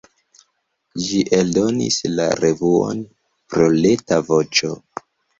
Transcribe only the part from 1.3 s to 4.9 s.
eldonis la revuon "Proleta Voĉo".